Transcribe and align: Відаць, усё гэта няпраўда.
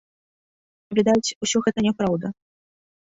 Відаць, 0.99 1.33
усё 1.47 1.57
гэта 1.65 1.79
няпраўда. 1.89 2.27